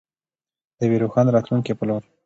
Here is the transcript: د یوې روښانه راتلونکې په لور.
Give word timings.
د 0.77 0.79
یوې 0.87 0.97
روښانه 1.03 1.29
راتلونکې 1.33 1.73
په 1.77 1.83
لور. 1.87 2.03